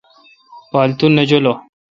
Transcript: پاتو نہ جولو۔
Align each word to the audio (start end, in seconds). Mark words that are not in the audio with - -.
پاتو 0.71 1.05
نہ 1.15 1.23
جولو۔ 1.29 1.53